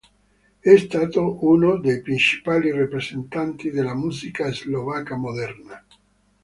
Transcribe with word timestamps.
È 0.57 0.75
stato 0.77 1.37
uno 1.47 1.77
dei 1.77 2.01
principali 2.01 2.71
rappresentanti 2.71 3.69
della 3.69 3.93
musica 3.93 4.51
slovacca 4.51 5.15
moderna. 5.15 5.85